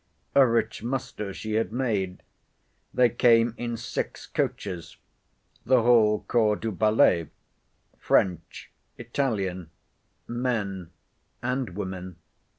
A 0.33 0.47
rich 0.47 0.81
muster 0.81 1.31
she 1.31 1.53
had 1.53 1.71
made. 1.71 2.23
They 2.91 3.07
came 3.07 3.53
in 3.55 3.77
six 3.77 4.25
coaches—the 4.25 5.81
whole 5.83 6.21
corps 6.23 6.55
du 6.55 6.71
ballet—French, 6.71 8.71
Italian, 8.97 9.69
men 10.27 10.89
and 11.43 11.69
women. 11.77 12.15